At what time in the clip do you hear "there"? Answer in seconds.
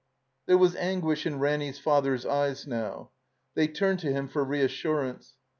0.47-0.57